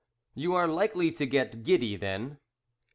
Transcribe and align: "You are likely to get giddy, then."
"You 0.33 0.55
are 0.55 0.67
likely 0.67 1.11
to 1.11 1.27
get 1.27 1.61
giddy, 1.61 1.95
then." 1.95 2.39